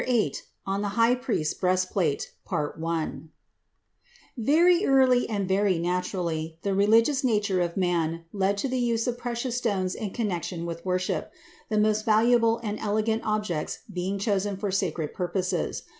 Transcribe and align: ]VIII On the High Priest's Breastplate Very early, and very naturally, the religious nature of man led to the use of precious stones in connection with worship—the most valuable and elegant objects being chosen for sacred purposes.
]VIII 0.01 0.33
On 0.65 0.81
the 0.81 0.87
High 0.97 1.13
Priest's 1.13 1.53
Breastplate 1.53 2.31
Very 4.35 4.83
early, 4.83 5.29
and 5.29 5.47
very 5.47 5.77
naturally, 5.77 6.57
the 6.63 6.73
religious 6.73 7.23
nature 7.23 7.61
of 7.61 7.77
man 7.77 8.25
led 8.33 8.57
to 8.57 8.67
the 8.67 8.79
use 8.79 9.05
of 9.05 9.19
precious 9.19 9.57
stones 9.57 9.93
in 9.93 10.09
connection 10.09 10.65
with 10.65 10.83
worship—the 10.83 11.77
most 11.77 12.03
valuable 12.03 12.59
and 12.63 12.79
elegant 12.79 13.21
objects 13.23 13.81
being 13.93 14.17
chosen 14.17 14.57
for 14.57 14.71
sacred 14.71 15.13
purposes. 15.13 15.83